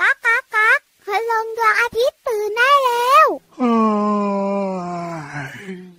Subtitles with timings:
[0.00, 3.26] ก๊ากก๊ากก๊ากพลังดวงอาทิตย์ตื่นได้แล้ว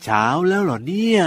[0.03, 1.23] เช้าแล้วเหรอเนี่ย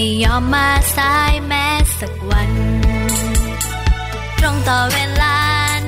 [0.00, 1.66] ไม่ยอมมาสายแม้
[1.98, 2.52] สักวัน
[4.38, 5.38] ตรงต่อเวลา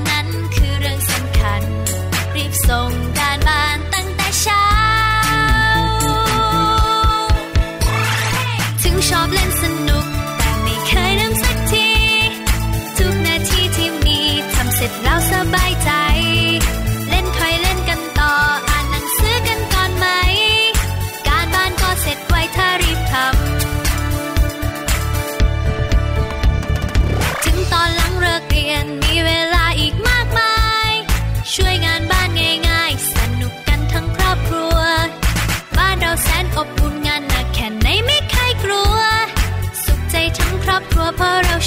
[0.08, 1.62] นั้นคือเรื่องสำคัญ
[2.34, 2.90] รีบส่ง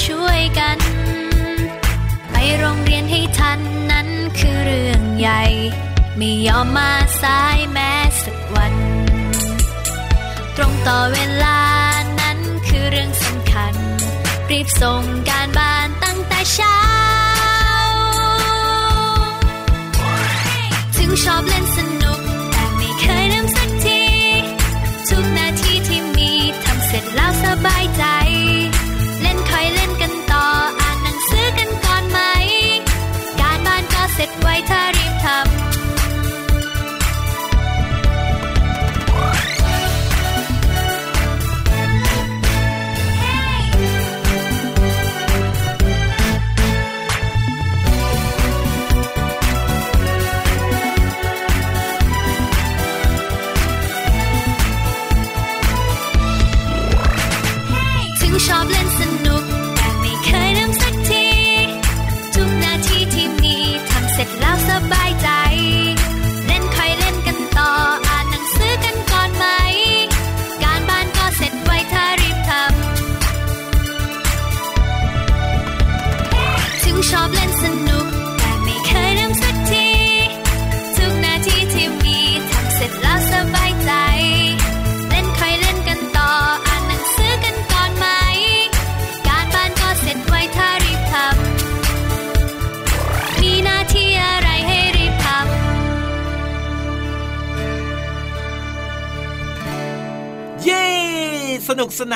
[0.02, 0.78] ช่วยกัน
[2.30, 3.60] ไปโรงเรียนให้ทัน
[3.92, 4.08] นั้น
[4.40, 5.44] คือเรื่องใหญ่
[6.18, 6.92] ไม่ยอมมา
[7.22, 7.92] สายแม้
[8.24, 8.76] สักวัน
[10.56, 11.60] ตรงต่อเวลา
[12.20, 13.74] นั้นคือเรื่องสำคัญ
[14.52, 16.80] รีบส่งการบ้านตั้งแต่เช้า
[20.98, 21.93] ถึงชอบเล่นสน
[34.24, 35.63] เสร็จไวถ้ารีบทำ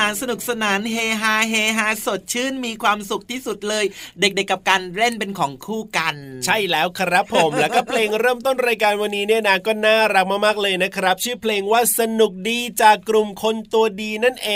[0.08, 3.84] านสนุกสนานเฮฮาเฮฮาสดชื่นมีความสุขที่สุดเลย
[4.20, 6.14] เด็กๆกับการเล่นเป็นของคู่กัน
[6.46, 14.50] ใช่แล้วครับผมแล้วก็เพลงเริ่มต้นรายการวันนี้เนี่ยนะก็น่ารักมากๆเลยนะครับ ชื่อเพลงว่าสนุกดีจากกลุ่มคนตัวดีนั่นเอ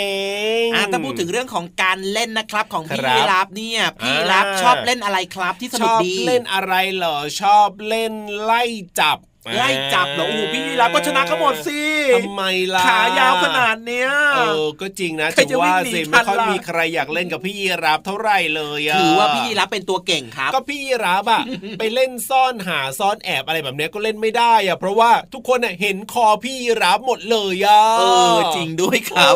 [0.63, 8.63] งอ่าถ้าพูดถึงเรื่องของการเล่นนะครับของพี่รับเนี่ยพี่รับชอบเล่นอะไรครับที่สนุกดีชอบเล่นอะไรเหรอชอบเล่นไล่
[8.99, 9.19] จับ
[9.57, 11.81] ไล่จับเหรอโอ้พี่ยีรับก็ชนะเขาหมดสิ
[12.15, 12.43] ทำไม
[12.75, 21.43] ล่ะขายาวขนาดเนี้ยเออก็จริงนะถือว่าสิไม่ค่อยมีใครอยากเล่นกับพี่ยีรับเท่าไหร่เลยอะถือว่าพี่ยีรับเป็นตัวเก่งครับ ก็พี่ยีรับอะ
[21.79, 28.03] ไปเล่นซ่อนหาซ่อนแอบอะไรแบบเนี้ยก็เล่นไม่ได้อะเพราะว่าทุกคนเห็นคอพี่ยีรับหมดเลยอะเอ
[28.35, 29.33] อจริงด้วยครับ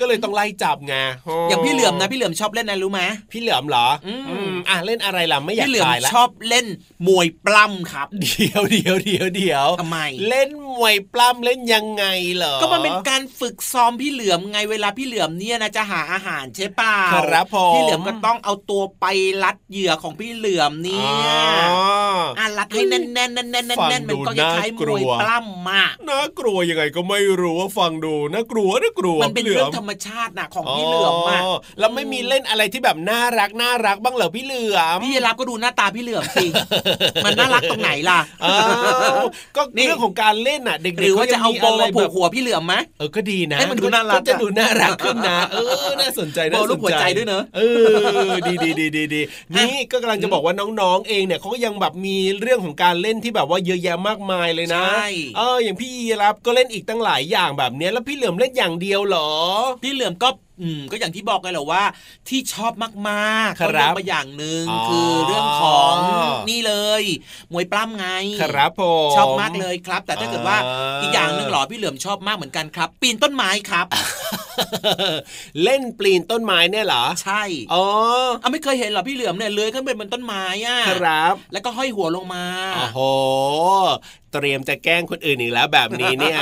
[0.00, 0.94] ก็เลยต้องไล่จับไง
[1.48, 3.02] อย่างพี่เหลือมนะพี่เหลือมชอบเล่นอะไรรู้ไหม
[3.32, 4.14] พี่เหลือมเหรออื
[4.50, 6.66] มอะเล่นอะไรล่ะไม่อยากตายแล้วชอบเล่น
[7.06, 9.98] มวยปล้ำครับเดียวเดียวเดียวเดียวทำไม
[10.28, 12.04] เล่นมวยปล้ำเล่นยังไง
[12.36, 19.06] เหรอ ก็มันเป็นการฝึกซ้อมพี่เหลือมไงเวลาพี่เหลือมเนี่ยนะจะหาอาหารใช่ป่าครับผมพี่เหลือมก็ต้องเอาตัวไป
[19.42, 21.62] รัดเหยื่อของพี่เหลือมเนี่ย
[22.38, 31.42] อะรัดให้แน่นแน่นแน่นแน่นแน่นมันก็คล้ายมวยปล้ำมากน่ากลัวยังไงก็ไม่รู้ว่าฟังดูน่ากลัวน่ากลัวมันเป็นเรื่องธรรมชาตินะของพี่เหลือมมาก
[31.78, 36.46] แล้วไม่มีเล่นอะไรที่แบบน่ารักน่ารักบ้างเหรอพี่เหลือมพี่รับก็ดูหน้าตาพี่เหลือมสิ
[37.24, 38.20] มันน่ารักตรงไหนล่ะ
[39.56, 45.56] ก็เรื่องของการเล่นอะเด็กๆหรือว่าจะเอาโบมาผูกหัวพี่เหลือมไหมเออก็ดีนะให้มันดูน่ารักจะดูน่ารักขึ้นนะเอ
[45.88, 47.60] อน่าสนใจน่าสนใจด้วยเนอะเอ
[48.28, 49.20] อดีดีดีดีดี
[49.56, 54.84] นี่ก็กำลังจะบอกว่าน้องๆเองเนี่ยเขาก็ยังแบบมีเรื่องของการเล่นที่แบบว่าเยอะแยะมากมายเลยนะ
[55.36, 59.30] เอออย่างพี่ยีรับก็เล่นอีกตั้งหลายอย่างแบบนี้แล้วพี่เหลือมเล่นอย่างเดียวเหรอ
[59.82, 60.28] พี่เหลือมก็
[60.60, 61.84] อืมก็อย่างที่บอกไงแหละว่า
[62.28, 62.72] ที่ชอบ
[63.08, 65.94] มากๆก็เรื่องมาอย่างหนึ่งคือเรื่องของ
[66.50, 67.02] นี่เลย
[67.52, 68.08] มวยปล้ำไง
[68.42, 70.58] ครับผมชอบมากเลยครับ แต่ถ้าเกิดว่า
[71.02, 73.86] อีกอย่างหนึ่งหรอพี่เหลือมชอบมากเหมือนกันครับ ปีนต้นไม้ครับ
[75.64, 77.84] เล่นปีนต้นไม้เนี่ยเหรอใช่อ๋อ
[78.40, 82.44] เอาไม่เคยเห็นหรอพี่เหลือมเนี่ยเลื้อยขึ้นไปบนต้นไม้อะครับ แล้วก็ห้อยหัวลงมา
[82.76, 83.00] โอ้โห
[84.32, 86.38] เตรียมจะแกล้งคนอื่นอีกแล้วแบบนี้เนี่ย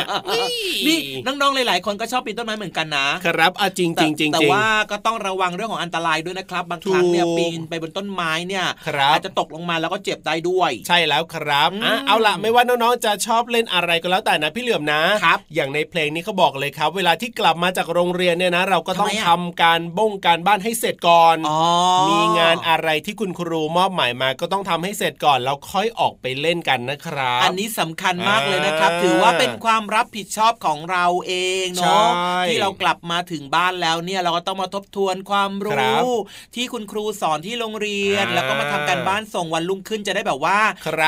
[0.87, 8.64] นี่น้องๆหลาย ๆ คนก็ชอบปีนต้นไม้เหมือนกันนะ ครับอะจริงจริงจริงแต่ว่าก็ต้องระวังเรื่องของอันตรายด้วยนะครับ บางครั้งเนี่ยปีนไปบนต้นไม้เนี่ย
[9.12, 21.36] อาจจะตกลงมาแล้วก็เจ็บได้ด้วย ใช่แล้วครับอะเอาล่ะไม่ว่าน้องๆจะชอบเล่นอะไรก็แล้วแต่นะพี่เหลือมนะครับอย่างในเพลงนี้เขาบอกเลยครับ เวลาที่กลับมาจากโรงเรียนเนี่ยนะ เราก็ต้องทำการบ้งการบ้านให้เสร็จก่อน
[22.10, 31.35] มีงานอะไรที่คุณครูมอบหมายมาก็ต้องทำให้เสร็จก่อนแล้วค่อยออกไปเล่นกันนะครับอันนี้สำคัญมากเลยนะครับ ถือว่าเป็นความรับผิดชอบของเราเอ
[31.65, 32.09] งเนาะ
[32.49, 36.06] ที่เรากลับมาถึงบ้านแล้วเนี่ยเราก็ต้องมาทบทวนความรู้
[36.55, 40.59] ที่คุณครูสอนที่โรงเรียน แล้วก็มาทำการบ้านส่งวันรุ่งขึ้นจะได้แบบว่า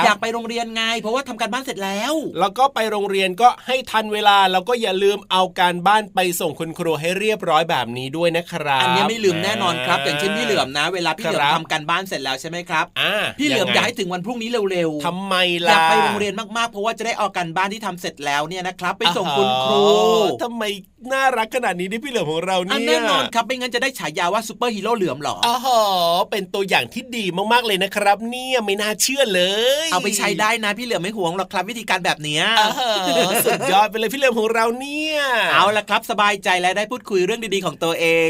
[0.05, 12.85] อยากไปโรงเรียนไง เพราะว่าทำการบ้านเสร็จแล้ว แล้วก็ไปโรงเรียนก็ให้ทันเวลาแล้วก็อย่าลืมเอาการบ้านไปส่งคุณครูให้เรียบร้อยแบบนี้ด้วยนะครับอันนี้ไม่ลืมแน่นอนครับ อย่างเช่นพี่เหลือมนะ เวลาพี่เหลือมทำการบ้านเสร็จแล้วใช่ไหมครับ
[13.39, 15.35] พี่เหลือมอยากให้ถึงวันพรุ่งนี้เร็วๆทำไม
[15.67, 19.82] ล่ะอยากไปโรงเรียนมากๆ เพราะว่าจะได้เอาการบ้านที่ทำเสร็จแล้วเนี่ยนะครับไปส่งคุณครู
[20.43, 20.64] ทำไม
[21.12, 25.56] น่ารักขนาดนี้ที่พี่เหลือมของเราเนี่ยแน่นอนครับไม่งั้นจะได้ฉายาว่าซูเปอร์ฮีโร่เหลือมหรออ๋อ
[26.31, 29.43] เป็นตัวอย่างที่ดีมากๆเลยนะครับ เนี่ยไม่น่าเชื่อเล
[29.84, 32.40] ย เอาไปใช้ได้นะพี่เหลือมไม่ห่วงหรอกครับวิธีการแบบนี้
[33.46, 35.19] สุดยอดไปเลยพี่เหลือมของเราเนี่ย
[35.52, 38.28] เอาละครับสบายใจแล้วได้พูดคุยเรื่องดีๆของตัวเอง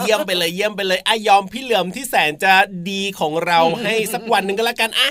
[0.00, 2.52] เยี่ยมไปเลยเยี่ยมไปเลยอะยอมพี่เหลือมที่แสนจะ
[2.90, 5.08] ดีของเราให้สักวันหนึ่งก็แล้วกันอะ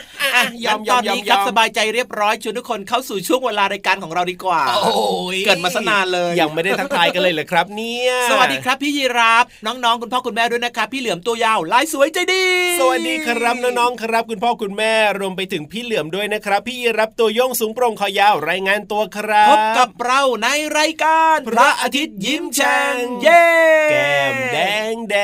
[0.65, 4.94] ยอมยอมยอมครับสบายใจเรียบร้อยชวนทุกคนเข้าสู่ช่วงเวลารายการของเราดีกว่าโอ้
[5.36, 12.46] ยเกิดมาสนานเลยยังไม่ได้ทักทายกันเลยเลยครับ เนี่ยสวัสดีครับพี่ยีรับน้องๆคุณพ่อคุณแม่ด้วยนะครับพี่เหลือมตัวยาวลายสวยใจดี
[12.80, 20.48] สวัสดีครับน้องๆครับ คุณพ่อคุณแม่รวมไปถึงพี่เหลือมด้วยนะครับ พี่ยีรับตัวโยงสูงโปร่งคอยาวรายงานตัวครับพบกับเราใน
[20.78, 23.46] รายการ พระอาทิตย์ยิ้มแฉ่งเย้
[23.92, 24.58] แก้มแด
[24.94, 25.18] งแด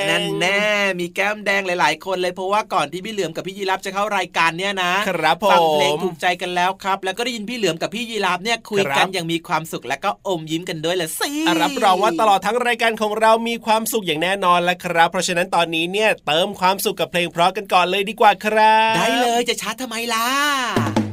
[0.00, 0.60] งนั่นแน่
[1.00, 11.30] มีแก้มแดงหลาย ๆ คนเลยเพราะว่าก่อนที่พี่เหลือมกับพี่ยีรับจะเข้ารายการเนี่ยนะครับผมฟังเพลงถูกใจกันแล้วครับ แล้วก็ได้ยินพี่เหลือมกับพี่ยีรับเนี่ยคุยกันอย่างมีความสุขและก็อมยิ้มกันด้วยละสิ
[11.60, 21.07] รับรองว่าตลอดทั้งรายการของเรามีความสุขอย่างแน่นอนแล้วครับ เพราะฉะนั้นตอนนี้เนี่ยเติมความสุขกับเพลงเพราะกันก่อนเลยดีกว่าครับ ได้เลยจะช้าทำไมล่ะ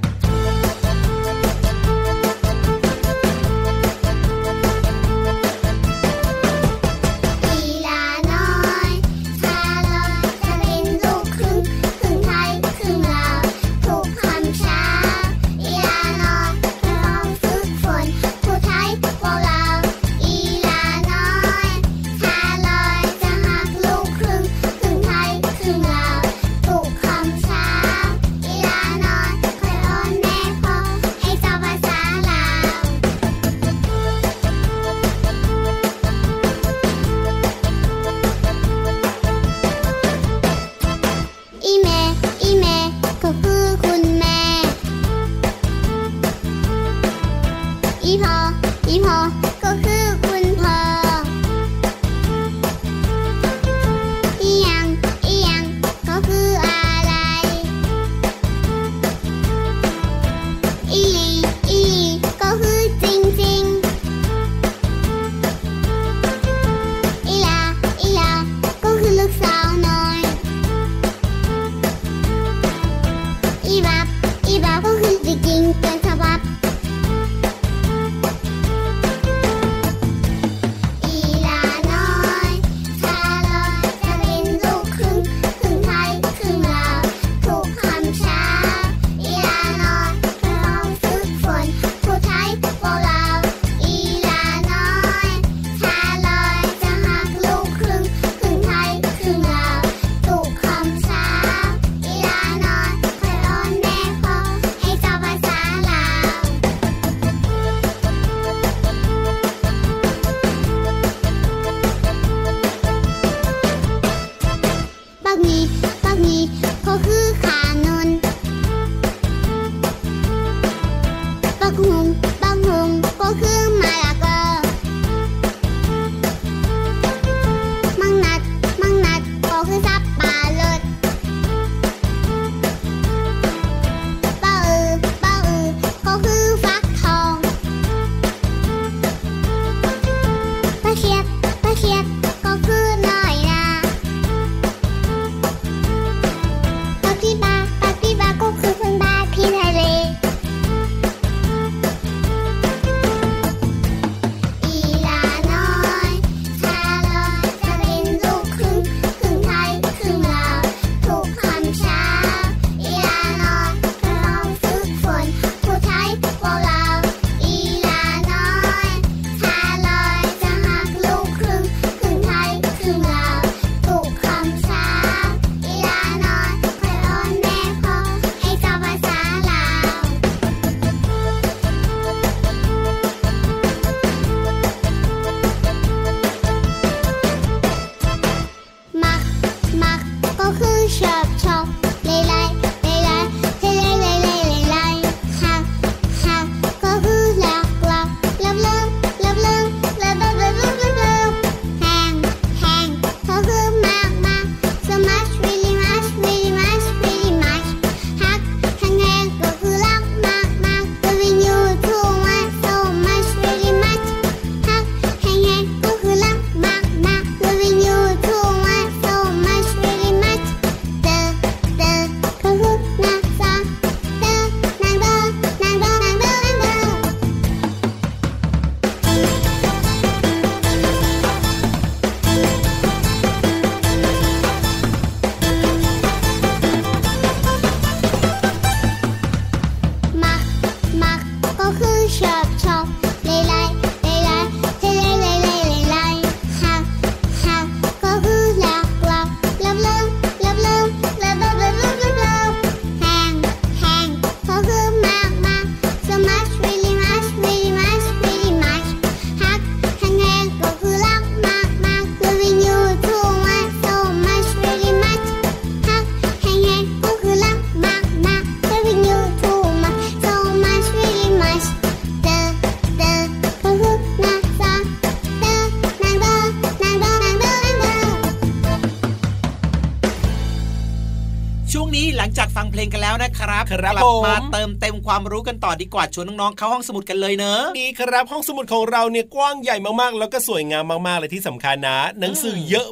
[282.76, 292.88] เพลงกันแล้วนะครับครับกลับมาเติมเต็มความรู้กันต่อดีกว่าชวนน้องๆเข้าห้องสมุดกันเลยเนอะดีครับ ห้องสมุดของเราเนี่ยกว้างใหญ่มากๆ แล้วก็สวยงามมากๆเลยที่สำคัญนะหนังสือเยอะ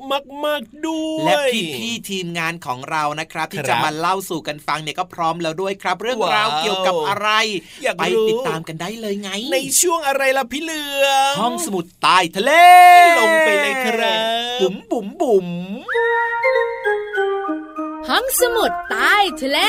[0.46, 1.36] มากๆด้วยและ
[1.78, 7.30] พี่ๆทีมงานของเรานะครับ ที่จะมาเล่าสู่กันฟังเนี่ยก็พร้อมแล้วด้วยครับ เรื่องราวเกี่ยวกับอะไร
[7.98, 11.06] ไปติดตามกันได้เลยไง ในช่วงอะไรล่ะพี่เหลือ
[11.40, 12.52] ห้องสมุดใต้ทะเล
[13.20, 15.48] ลงไปเลยครับบุ๋มบุ๋มบุ๋ม
[18.10, 19.60] ห้องสมุดใต้ทะเล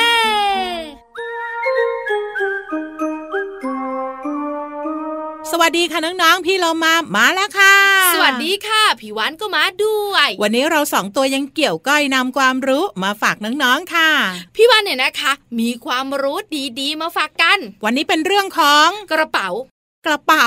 [5.50, 7.76] สวัสดีค่ะน้องๆ พี่เรามามาแล้วค่ะ
[8.14, 14.10] สวัสดีค่ะพี่วันก็มาด้วย วันนี้เราสองตัวยังเกี่ยวก้อยนำความรู้มาฝากน้องๆค่ะ
[14.56, 16.38] พี่วันเนี่ยนะคะ มีความรู้
[16.80, 19.48] ดีๆ มาฝากกัน วันนี้เป็นเรื่องของกระเป๋า
[20.06, 20.46] กระเป๋า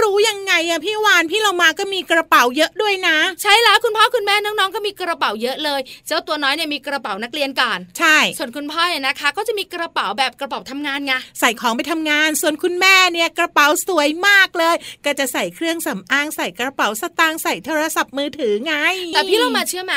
[0.00, 18.74] รู้ยังไงอะพี่วานพี่เรามาก็มีกระเป๋าเยอะด้วยนะ ใช่แล้วคุณพ่อคุณแม่น้องๆก็มีกระเป๋าเยอะเลย เจ้าตัวน้อยเนี่ยมีกระเป๋านักเรียนก่อนใช่ ส่วนคุณพ่อเนี่ยนะคะ ก็จะมีกระเป๋าแบบกระเป๋าทำงานไงใส่ของไปทำงาน ส่วนคุณแม่เนี่ยกระเป๋าสวยมากเลย ก็จะใส่เครื่องสำอางใส่กระเป๋าสตางค์ใส่โทรศัพท์มือถือไง
[19.14, 19.94] แต่พี่เรามาเชื่อไหม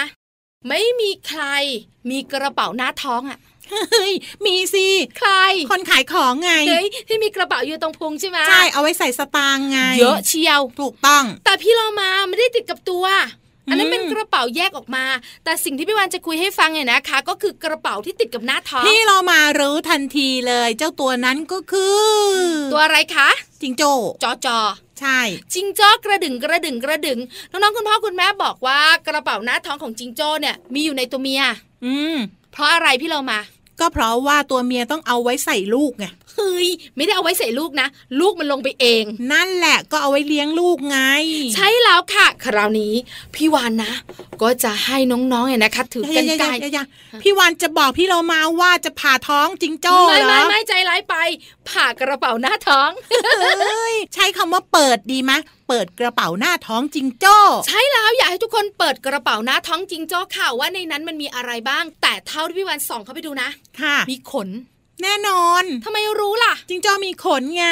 [0.70, 1.44] ไม่มีใคร
[2.10, 3.40] มีกระเป๋าหน้าท้องอะ
[3.92, 4.14] เฮ้ย
[4.46, 5.32] มีสิใคร
[5.72, 13.06] คนขายของไงเฮ้ยที่มีกระเป๋าอยู่ตรงพุงใช่ไหมใช่เอาไว้ใส่สตางค์ไง เยอะเชียวถูกต้อง แต่พี่เรามาไม่ได้ติดกับตัว
[13.70, 15.06] อันนั้นเป็นกระเป๋าแยกออกมา
[15.44, 22.06] แต่สิ่งที่พี่วานจะคุยให้ฟังเนี่ยนะคะ ก็คือกระเป๋าที่ติดกับหน้าท้องพี่เรามารู้ทันทีเลย เจ้าตัวนั้นก็คือ
[22.74, 23.30] ตัวอะไรคะ
[23.62, 23.92] จิงโจ้
[24.24, 24.60] จอจอ
[25.00, 25.20] ใช่
[25.54, 27.20] จิงโจ้กระดึงกระดึงกระดึง
[27.52, 31.44] น้องๆคุณพ่อคุณแม่บอกว่ากระเป๋าหน้าท้องของจิงโจ้เนี่ยมีอยู่ในตัวเมีย
[31.86, 32.18] อืม
[32.52, 33.40] เพราะอะไรพี่เรามา
[33.80, 36.06] ก็เพราะว่าตัวเมียต้องเอาไว้ใส่ลูกไง
[36.36, 37.88] เฮ้ยไม่ได้เอาไว้ใส่ลูกนะ
[38.20, 41.00] ลูกมันลงไปเอง นั่นแหละก็เอาไว้เลี้ยงลูกไง
[41.56, 42.94] ใช่แล้วค่ะ คราวนี้
[43.36, 43.94] พี่วานนะ
[44.42, 46.48] ก็จะให้น้องๆเนี่ยนะคะ ถือกันไกล
[47.24, 51.16] พี่วานจะบอกพี่เรามาว่าจะผ่าท้องจิงโจ้เหรอไม่ไม่ไม่ใจร้ายไป
[51.70, 52.90] ผ่ากระเป๋าหน้าท้อง
[54.14, 55.32] ใช้คำว่าเปิดดีไหม
[55.68, 63.50] เปิดกระเป๋าหน้าท้องจิงโจ้ ใช่แล้วอยากให้ทุกคนเปิดกระเป๋าหน้าท้องจิงโจ้ค่ะว่าในนั้นมันมีอะไรบ้าง แต่เท่าที่พี่วันส่องเข้าไปดูนะ
[63.82, 64.50] ค่ะ มีขน
[65.04, 67.68] แน่นอนทำไมรู้ล่ะ จิงจ้อมีขนไง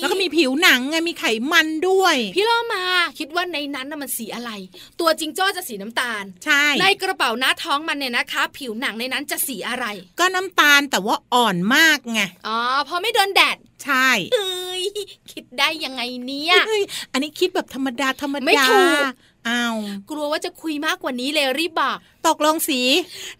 [0.00, 2.84] แล้วก็มีผิวหนังไงมีไขมันด้วย พี่ล่อมา
[3.18, 4.50] คิดว่าในนั้นน่ะมันสีอะไร
[5.00, 9.86] ตัวจิงจ้อจะสีน้ำตาล ใช่ ในกระเป๋าหน้าท้องมันเนี่ยนะคะ ผิวหนังในนั้นจะสีอะไร
[10.20, 14.82] ก็น้ำตาลแต่ว่าอ่อนมากไง อ๋อเพราะไม่โดนแดดใช่เอ้ย
[15.32, 16.54] คิดได้ยังไงเนี่ย
[17.12, 19.02] อันนี้คิดแบบธรรมดาธรรมดา ไม่ถูก
[19.48, 19.76] อ้าว
[20.10, 22.80] กลัวว่าจะคุยมากกว่านี้เลยรีบบอกตกลงสี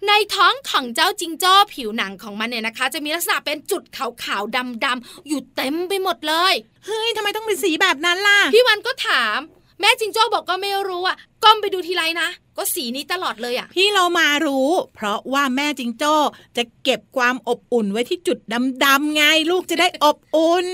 [0.06, 6.54] ในท้องของเจ้าจิงจ้อผิวหนังของมันเนี่ยนะคะ จะมีลักษณะเป็นจุดขาวๆดำๆอยู่เต็มไปหมดเลย
[6.86, 9.38] เฮ้ยทำไมต้องเป็นสีแบบนั้นล่ะพี่วันก็ถาม
[9.80, 16.14] แม่จิงจ้อบอกก็ไม่รู้อะก้มไปดูทีไรนะก็สีนี้ตลอดเลยอะ พี่เรามารู้ เพราะว่าแม่จิงโจ้
[16.56, 18.38] จะเก็บความอบอุ่นไว้ที่จุด
[18.84, 20.66] ดำๆไงลูกจะได้อบอุ่น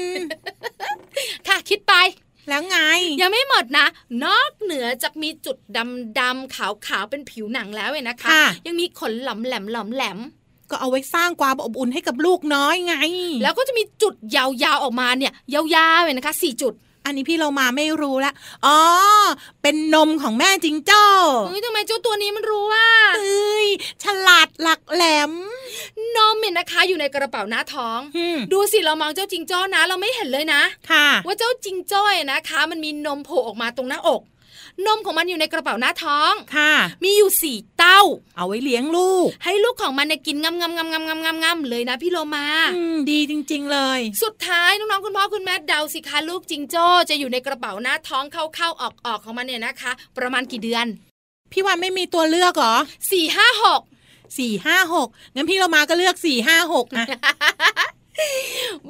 [1.49, 1.95] ค่ะคิดไป
[2.49, 2.79] แล้วไง
[3.21, 3.87] ยังไม่หมดนะ
[4.25, 8.31] นอกเหนือจากมีจุดดำดำขาวขาวเป็นผิวหนังแล้วเนะคะ
[8.67, 10.19] ยังมีขนหลอมแหลมหลอมแหลม
[10.71, 12.95] ก็เอาไว้สร้างความอบอุ่นให้กับลูกน้อยไง
[13.43, 16.73] แล้วก็จะมีจุดยาวๆออกมาเนี่ย ยาวๆเลยนะคะสี่จุด
[17.07, 18.33] อันนี้พี่เรามาไม่รู้ละ
[18.67, 18.79] อ๋อ
[19.63, 21.03] เป็นนมของแม่จิงโจ้
[21.47, 23.69] เฮ้ยทำไมเจ้าตัวนี้มันรู้ว่าเอ้ย
[24.03, 25.33] ฉลาดหลักแหลม
[26.17, 28.01] นมเนี่ยนะคะ อยู่ในกระเป๋าหน้าท้อง
[28.53, 34.23] ดูสิเรามองเจ้าจิงโจ้นะ เราไม่เห็นเลยนะ ค่ะ ว่าเจ้าจิงโจ้นะคะ มันมีนมโผล่ออกมาตรงหน้าอก
[34.87, 36.73] นมของมันอยู่ในกระเป๋าหน้าท้องค่ะ
[37.05, 38.01] มีอยู่สี่เต้า
[38.37, 50.87] เอาไว้เลี้ยงลูก ให้ลูกของมันเนี่ยกินงำงำงำงำงำงำงำเลยนะพี่โลมาอืมดีจริง ๆ เลย สุดท้ายน้องๆคุณพ่อคุณแม่เดาสิคะลูกจิงโจ้จะอยู่ในกระเป๋าหน้าท้องเข้าๆออกๆของมันเนี่ยนะคะ ประมาณกี่เดือน
[51.53, 52.77] พี่วันไม่มีตัวเลือกหรอ
[53.13, 53.81] สี่ห้าหก
[54.39, 57.07] สี่ห้าหกงั้นพี่เรามาก็เลือกสี่ห้าหกนะ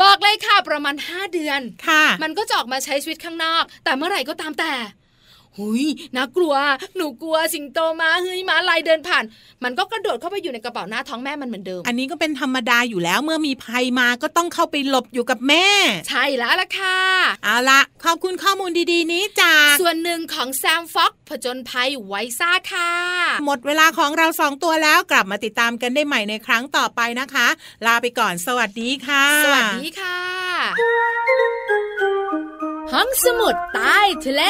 [0.01, 4.73] บอกเลยค่ะประมาณห้าเดือน ค่ะ มันก็จะออกมาใช้ชีวิตข้างนอก แต่เมื่อไหร่ก็ตามแต่
[5.59, 5.85] หุย
[6.17, 6.55] น่ากลัว
[6.97, 9.25] หนูกลัวสิงโตมาเฮ้ยมาลายเดินผ่าน
[9.65, 15.67] มันก็กระโดดเข้าไปอยู่ในกระเป๋าหน้าท้องแม่มันเหมือนเดิม อันนี้ก็เป็นธรรมดาอยู่แล้วเมื่อมีภัยมาก็ต้องเข้าไปหลบอยู่กับแม่
[16.09, 16.99] ใช่แล้วล่ะค่ะ
[17.45, 22.93] เอาละขอบคุณข้อมูลดีๆ นี้จากส่วนหนึ่งของแซมฟ็อกผจญภัยไวซ่าค่ะ
[23.45, 27.47] หมดเวลาของเราสองตัวแล้วกลับมาติดตามกันได้ใหม่ในครั้งต่อไปนะคะ
[27.87, 30.19] ลาไปก่อนสวัสดีค่ะ สวัสดีค่ะ
[32.93, 34.43] ห้องสมุดใต้ทะเล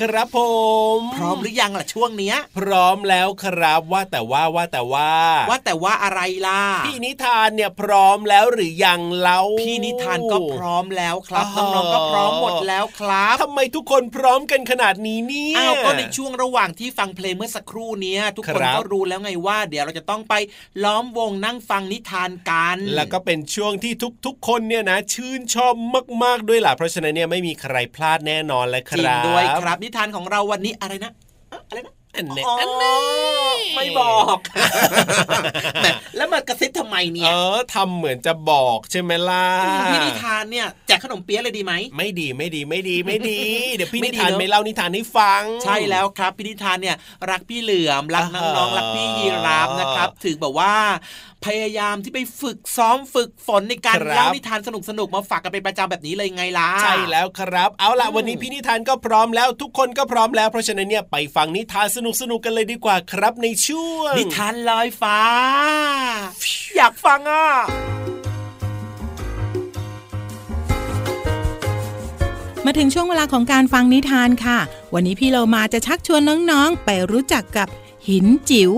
[0.00, 0.38] ครับผ
[0.98, 5.10] ม พร้อมหรือยังล่ะช่วงเนี้ย พร้อมแล้วครับว่าแต่ว่าว่าแต่ว่า
[5.50, 20.34] ว่าแต่ว่าอะไรล่ะ พี่นิทานเนี่ยพร้อมแล้วหรือยังเล่าพี่นิทานก็พร้อมแล้วครับน้องๆก็พร้อมหมดแล้วครับทำไมทุกคนพร้อมกันขนาดนี้เนี่ยอ้าวก็ในช่วงระหว่างที่ฟังเพลงเมื่อสักครู่เนี้ยทุกคนครับก็รู้แล้วไงว่า เดี๋ยวเราจะต้องไป
[20.84, 23.92] ล้อมวงนั่งฟังนิทานกัน แล้วก็เป็นช่วงที่
[24.26, 25.74] ทุกๆ คนเนี่ยนะ ชื่นชอบ
[26.24, 31.12] มาก ๆด้วยล่ะเพราะฉะนั้นเนี่ยไม่มีใครพลาดแน่นอนเลยคจริงรับด้วยครับ นิทานของเราวันนี้อะไรนะ
[31.50, 32.96] เอ๊ะอะไรนะอันเนี้ยอ๋ออันนี้
[33.76, 34.38] ไม่บอก
[35.80, 39.46] แหมแล้วมากระซิบทำไมเนี่เอยอทำเหมือนจะบอกใช่ไหมล่ะ
[39.92, 43.38] พี่นิทานเนี่ยแจกขนมเปี๊ยะเลยดีไหมไม่ดีไม่ดีไม่ดีไม่ดี
[43.74, 46.96] เดี๋ยวพี่ไม่นิดีทานเนอะไม่เล่านิทานให้ฟัง ใช่แล้วครับ พี่นิทานเนี่ย
[47.30, 50.72] รักพี่เหลือมรักอ่าน้องๆรักพี่ยีราฟนะครับถึงแบบว่า
[51.46, 61.98] พยายามที่ไปฝึกซ้อมฝึกฝนในการครับเล่านิทานสนุกๆมาฝากกันเป็นประจำแบบนี้เลยไงล่ะใช่แล้วครับ เอาล่ะอืมวันนี้พี่นิทานก็พร้อมแล้วทุกคนก็พร้อมแล้วเพราะฉะนั้นเนี่ยไปฟังนิทานส
[62.30, 65.18] นุกๆกันเลยดีกว่าครับในช่วงนิทานลอยฟ้า
[66.76, 67.46] อยากฟังอะ
[72.66, 74.58] มาถึงช่วงเวลาของการฟังนิทานค่ะ
[74.94, 77.68] วันนี้พี่เรามาจะชักชวนน้องๆ ไปรู้จักกับ
[78.08, 78.72] หินจิ๋ว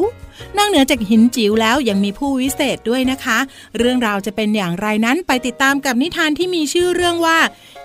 [0.57, 3.39] นอกเหนือจากหินจิ๋วแล้วยังมีผู้วิเศษด้วยนะคะ
[3.79, 7.39] เรื่องราวจะเป็นอย่างไรนั้นไปติดตามกับนิทานที่มีชื่อเรื่องว่า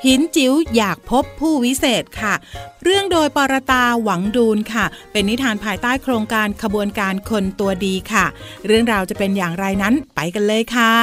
[0.05, 2.33] หินจิ๋วอยากพบผู้วิเศษค่ะ
[2.83, 8.25] เรื่องโดยปรตาหวังดูนค่ะ เป็นนิทานภายใต้โครงการขบวนการคนตัวดีค่ะ
[8.65, 10.93] เรื่องราวจะเป็นอย่างไรนั้นไปกันเลยค่ะ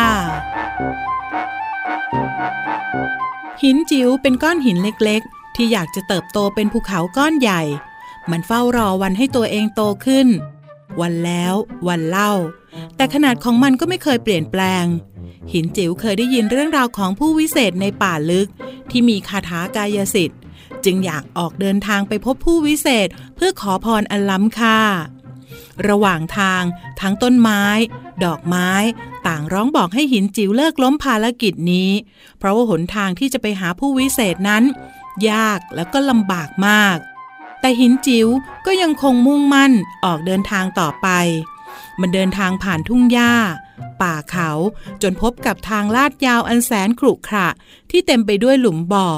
[3.63, 7.63] หินจิ๋วเป็นก้อนหินเล็กๆ ที่อยากจะเติบโตเป็นภูเขาก้อนใหญ่
[8.31, 10.29] มันเฝ้ารอวันให้ตัวเองโตขึ้น
[11.01, 11.55] วันแล้ว
[11.89, 12.33] วันเล่า
[12.97, 14.85] แต่ขนาดของมันก็ไม่เคยเปลี่ยนแปลง
[15.53, 18.49] หินจิ๋วเคยได้ยินเรื่องราวของผู้วิเศษในป่าลึก
[18.91, 20.41] ที่มีคาถากายสิทธิ์
[20.85, 24.79] จึงอยากออกเดินทางไปพบผู้วิเศษเพื่อขอพรอันล้ำค่า
[25.89, 26.63] ระหว่างทาง
[27.01, 27.63] ทั้งต้นไม้
[28.25, 28.71] ดอกไม้
[29.27, 31.91] ต่างร้องบอกให้หินจิ๋วเลิกล้มภารกิจนี้
[32.39, 34.65] เพราะว่าหนทางที่จะไปหาผู้วิเศษนั้น
[35.31, 36.99] ยากแล้วก็ลำบากมาก
[37.67, 38.29] แต่หินจิ๋ว
[38.67, 39.73] ก็ยังคงมุ่งมั่น
[40.05, 41.09] ออกเดินทางต่อไป
[42.01, 43.33] มันเดินทางผ่านทุ่งหญ้า
[44.01, 44.51] ป่าเขา
[45.03, 47.49] จนพบกับทางลาดยาวอันแสนขรุขระ
[47.91, 49.09] ที่เต็มไปด้วยหลุมบ่อ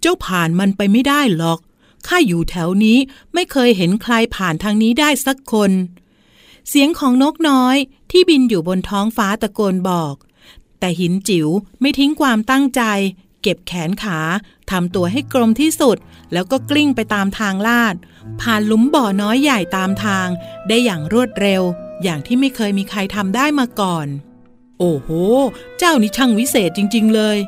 [0.00, 1.58] เจ้าผ่านมันไปไม่ได้หรอก
[2.06, 2.98] ข้าอยู่แถวนี้
[3.34, 5.70] ไม่เคยเห็นใครผ่านทางนี้ได้สักคน
[6.68, 7.76] เสียงของนกน้อย
[8.10, 10.14] ที่บินอยู่บนท้องฟ้าตะโกนบอก
[10.80, 11.48] แต่หินจิ๋ว
[11.80, 12.82] ไม่ทิ้งความตั้งใจ
[13.48, 14.20] เก็บแขนขา
[14.70, 15.96] ทำตัวให้กลมที่สุด
[16.32, 17.94] แล้วก็กลิ้งไปตามทางลาด
[18.40, 20.28] ผ่านหลุมบ่อน้อยใหญ่ตามทาง
[20.68, 21.62] ได้อย่างรวดเร็ว
[22.02, 24.06] อย่างที่ไม่เคยมีใครทำได้มาก่อน
[24.78, 25.08] โอ้โห
[25.78, 27.38] เจ้านี่ช่างวิเศษจริง ๆ เลย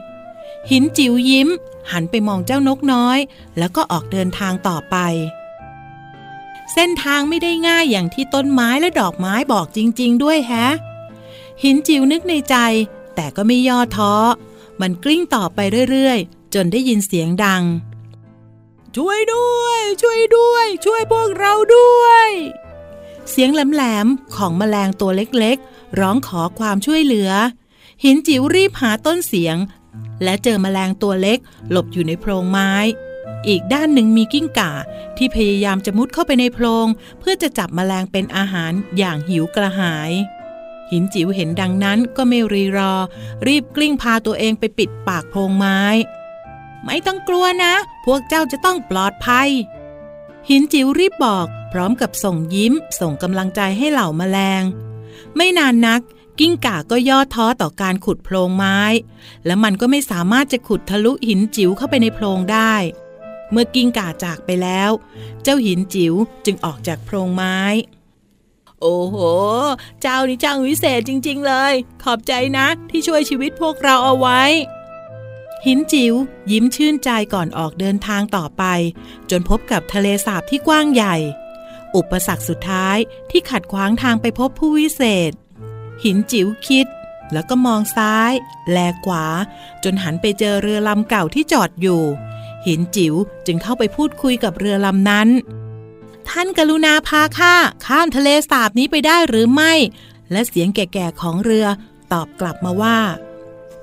[0.71, 1.49] หินจิ๋วยิ้ม
[1.93, 3.19] หันไปมองเจ้านกน้อย
[3.59, 4.97] แล้วก็ออกเดินทางต่อไป
[6.73, 10.69] เส้นทางไม่ได้ง่ายอย่างที่ต้นไม้และดอกไม้บอกจริง ๆ ด้วยแฮะ
[11.63, 12.57] หินจิ๋วนึกในใจ
[13.15, 14.15] แต่ก็ไม่ย่อท้อ
[14.81, 15.59] มันกลิ้งต่อไป
[15.91, 17.63] เรื่อยๆ จนได้ยินเสียงดัง
[18.97, 22.29] ช่วยด้วย ช่วยด้วย ช่วยพวกเราด้วย
[23.31, 27.31] เสียงแหลมๆ ของแมลงตัวเล็กๆ ร้องขอความช่วยเหลือ
[28.05, 29.57] หินจิ๋วรีบหาต้นเสียง
[30.25, 31.39] และเจอแมลงตัวเล็ก
[31.71, 32.73] หลบอยู่ในโพรงไม้
[33.49, 34.73] อีกด้านหนึ่งมีกิ้งก่า
[35.17, 36.89] ที่พยายามจะมุดเข้าไปในโพรง
[37.21, 40.11] เพื่อจะจับแมลงเป็นอาหารอย่างหิวกระหาย
[40.93, 42.93] หินจิ๋วเห็นดังนั้นก็ไม่รีรอ
[43.47, 45.81] รีบกลิ้งพาตัวเองไปปิดปากโพรงไม้
[46.85, 47.75] ไม่ต้องกลัวนะ
[48.05, 49.49] พวกเจ้าจะต้องปลอดภัย
[50.49, 54.63] หินจิ๋วรีบบอก พร้อมกับส่งยิ้ม ส่งกำลังใจให้เหล่าแมลง
[55.37, 56.01] ไม่นานนัก
[56.39, 58.81] กิ้งก่าก็ย่อท้อต่อการขุดโพรงไม้
[59.47, 62.75] และมันก็ไม่สามารถจะขุดทะลุหินจิ๋วเข้าไปในโพรงได้
[63.51, 64.91] เมื่อกิ้งก่าจากไปแล้ว
[65.43, 67.59] เจ้าหินจิ๋วจึงออกจากโพรงไม้
[68.81, 69.17] โอ้โห
[70.03, 74.43] เจ้านี่ช่างวิเศษจริง ๆ เลย ขอบใจนะ ที่ช่วยชีวิตพวกเราเอาไว้
[75.67, 76.15] หินจิ๋ว
[76.53, 78.65] ยิ้มชื่นใจก่อนออกเดินทางต่อไป
[79.31, 81.17] จนพบกับทะเลสาบที่กว้างใหญ่
[81.97, 82.97] อุปสรรคสุดท้าย
[83.31, 85.33] ที่ขัดขวางทางไปพบผู้วิเศษ
[86.05, 86.87] หินจิ๋วคิด
[87.33, 88.33] แล้วก็มองซ้าย
[88.71, 89.25] แลขวา
[89.85, 92.03] จนหันไปเจอเรือลำเก่าที่จอดอยู่
[92.67, 93.15] หินจิ๋ว
[93.47, 95.29] จึงเข้าไปพูดคุยกับเรือลำนั้น
[96.31, 97.55] ท่านกรุณาพาข้า
[97.87, 99.73] ข้ามทะเลสาบนี้ไปได้หรือไม่
[100.31, 101.67] และเสียงแก่ๆของเรือ
[102.13, 102.99] ตอบกลับมาว่า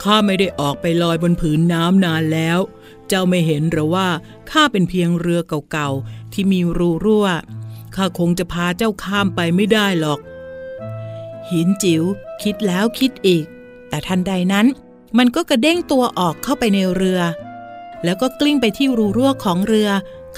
[0.04, 2.60] ข้าไม่ได้ออกไปลอยบนผืนน้ำนานแล้ว
[3.08, 4.08] เจ้าไม่เห็นหรือว่า
[4.52, 5.40] ข้าเป็นเพียงเรือ
[5.72, 7.28] เก่าๆที่มีรูรั่ว
[7.96, 10.20] ข้าคงจะพาเจ้าข้ามไปไม่ได้หรอก
[11.50, 12.04] หินจิ๋ว
[12.44, 13.46] คิดแล้วคิดอีก
[13.90, 14.66] แต่ทันใดนั้น
[15.18, 17.20] มันก็กระเด้งตัวออกเข้าไปในเรือ
[18.04, 19.90] แล้วก็กลิ้งไปที่รูรั่วของเรือ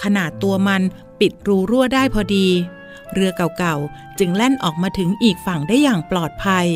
[0.02, 0.82] ขนาดตัวมัน
[1.20, 2.48] ปิดรูรั่วได้พอดี
[3.14, 6.68] เรือเก่าๆ จึงแล่นออกมาถึงอีกฝั่งได้อย่างปลอดภัย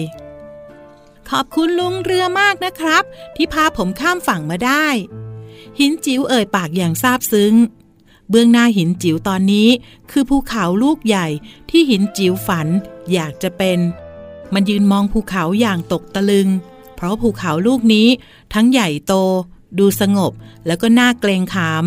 [1.30, 3.04] ขอบคุณลุงเรือมากนะครับ
[3.36, 4.86] ที่พาผมข้ามฝั่งมาได้
[5.80, 7.54] หินจิ๋วเอ่ยปากอย่างซาบซึ้ง
[8.30, 9.70] เบื้องหน้าหินจิ๋วตอนนี้
[10.12, 11.28] คือภูเขาลูกใหญ่
[11.70, 12.68] ที่หินจิ๋วฝัน
[13.14, 13.80] อยากจะเป็น
[14.54, 16.48] มันยืนมองภูเขาอย่างตกตะลึง
[16.96, 18.08] เพราะภูเขาลูกนี้
[18.54, 19.14] ทั้งใหญ่โต
[19.80, 20.32] ดูสงบ
[20.66, 21.86] แล้วก็น่าเกรงขาม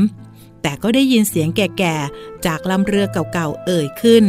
[0.66, 4.24] แต่ก็ได้ยินเสียงแก่ๆ จากลำเรือเก่าๆ เอ่ยขึ้น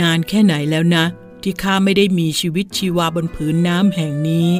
[0.00, 1.04] นานแค่ไหนแล้วนะ
[1.42, 4.50] ที่ข้าไม่ได้มีชีวิตชีวาบนผืนน้ำแห่งนี้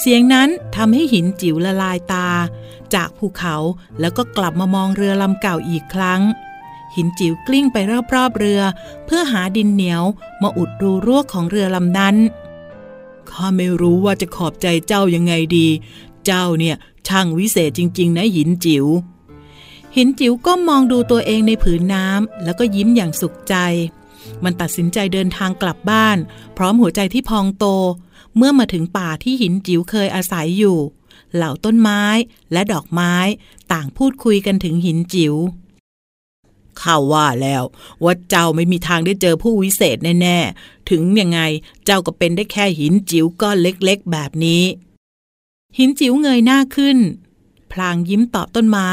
[0.00, 2.28] เสียงนั้นทำให้หินจิ๋วละลายตา
[2.94, 3.56] จากภูเขา
[4.00, 6.20] แล้วก็กลับมามองเรือลำเก่าอีกครั้ง
[6.94, 7.76] หินจิ๋วกลิ้งไป
[8.14, 8.60] รอบๆเรือ
[9.06, 10.02] เพื่อหาดินเหนียว
[10.42, 12.16] มาอุดรูรั่วของเรือลำนั้น
[13.30, 15.68] ข้าไม่รู้ว่าจะขอบใจเจ้ายังไงดี
[16.26, 16.76] เจ้าเนี่ย
[17.08, 18.86] ช่างวิเศษจริง ๆ นะหินจิ๋ว
[19.96, 23.54] หินจิ๋วก็มองดูตัวเองในผืนน้ำแล้วก็ยิ้มอย่างสุขใจ
[24.44, 26.18] มันตัดสินใจเดินทางกลับบ้าน
[26.56, 27.66] พร้อมหัวใจที่พองโต
[28.36, 30.78] เมื่อมาถึงป่าที่หินจิ๋วเคยอาศัยอยู่
[31.34, 32.02] เหล่าต้นไม้
[32.52, 33.14] และดอกไม้
[33.72, 35.34] ต่างพูดคุยกันถึงหินจิ๋ว
[36.80, 37.62] ข้าว่าแล้ว
[38.04, 41.40] ว่าเจ้าไม่มีทางได้เจอผู้วิเศษแน่ๆ ถึงยังไง
[41.84, 44.64] เจ้าก็เป็นได้แค่หินจิ๋วก้อนเล็กๆ แบบนี้
[45.78, 46.98] หินจิ๋วเงยหน้าขึ้น
[47.74, 48.90] พลางยิ้มตอบต้นไม้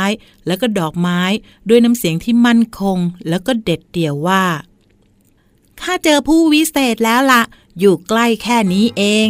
[0.47, 1.21] แล้วก็ดอกไม้
[1.69, 2.97] ด้วยน้ำเสียงที่มั่นคง
[3.29, 4.43] แล้วก็เด็ดเดี่ยวว่า
[5.81, 7.41] ข้าเจอผู้วิเศษแล้วละ่ะ
[7.79, 9.29] อยู่ใกล้แค่นี้เอง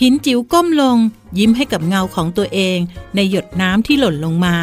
[0.00, 0.98] หินจิ๋วก้มลง
[1.38, 2.78] ยิ้มให้กับเงาของตัวเอง
[3.14, 4.56] ในหยดน้ำที่หล่นลงมา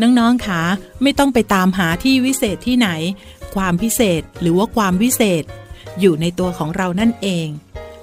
[0.00, 0.62] น้องๆคะ
[1.02, 2.88] ไม่ต้องไปตามหาที่วิเศษที่ไหน
[3.54, 5.44] ความพิเศษหรือว่าความวิเศษ
[6.00, 7.46] อยู่ในตัวของเรานั่นเอง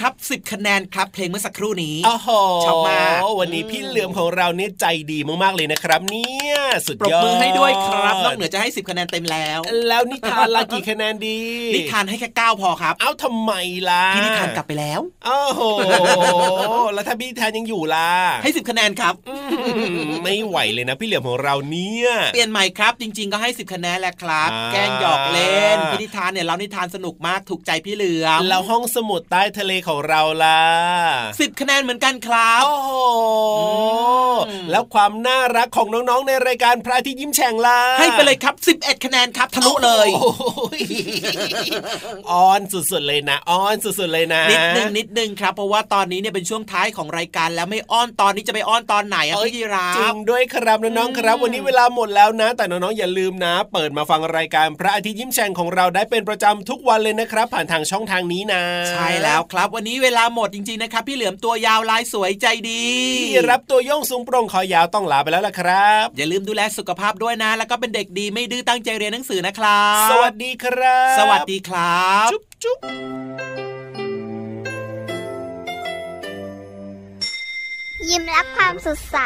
[0.00, 2.28] ครับ 10 คะแนนครับ เพลงเมื่อสักครู่นี้โอ้โห
[2.66, 6.54] ชอบมากวันนี้พี่เหลือมของเราเนี่ยใจดีมากๆเลยนะครับ เนี่ย
[6.86, 11.40] สุดปรบยอดมือให้ด้วยครับนอกเหนือจะให้ 10 คะแนนเต็มแล้ว แล้วนิทานละกี่คะแนนดี
[11.74, 13.52] นิทานให้แค่9พอครับ เอ้าทำไม
[13.90, 15.62] ล่ะพี่นิทานกลับไปแล้วโอ้โห
[16.94, 18.10] แล้วถ้าพี่นิทานยังอยู่ล่ะ
[18.42, 19.34] ให้ 10 คะแนนครับอื
[20.06, 30.62] มไม่ไหวเลยนะ พี่เหลือมของเราเนี่ยเปลี่ยนใหม่ครับ จริง ๆ ก็ให้ 10 คะแนนแหละครับอ่าแกล้งหยอกเล่นพี่นิทานเนี่ยเรานิทานสนุกมากถูกใจพี่เหลือมแล้วห้องสมุดใต้ทะเลของเราล่ะ
[31.40, 32.90] สิบคะแนนเหมือนกันครับโอ้โห
[34.48, 40.42] อืมแล้วความน่ารักของน้องๆในรายการพระอาทิตย์ยิ้มแฉ่งล่ะให้ไปเลยครับ11คะแนนครับทะลุเลยโอ้โห
[42.30, 62.84] อ้อนสุดๆเลยนะอ้อนสุดๆเลยนะนิดนึงนิดนึงครับ เพราะว่าตอนนี้เนี่ยเป็นช่วงท้ายของรายการแล้วไม่อ้อนตอนนี้จะไปอ้อนตอนไหนอะเอ้ยพี่ยีราจริฟงด้วยครับน้องๆครับ วันนี้เวลาหมดแล้วนะ แต่น้องๆอย่าลืมนะ เปิดมาฟังรายการพระอาทิตย์ยิ้มแฉ่งของเราได้เป็นประจำทุกวันเลยนะครับ ผ่านทางช่องทางนี้นะ ใช่แล้วครับวันนี้เวลาหมดจริงๆนะครับ พี่เหลือมตัวยาวลายสวยใจดี
[63.18, 72.78] พี่รับตัวโยงสูงโปร่งคอยาวต้องลาไปแล้วล่ะครับ อย่าลืมดูแลสุขภาพด้วยนะ แล้วก็เป็นเด็กดีไม่ดื้อตั้งใจเรียนหนังสือนะครับ สวัสดีครับ สวัสดีครับ จุ๊บจุ๊บ
[78.08, 79.18] ยิ้มรับความสดใส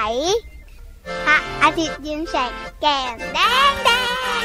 [1.26, 3.38] พระอาทิตย์ยิ้มแฉกแก้มแด
[3.70, 3.90] งแด
[4.42, 4.44] ง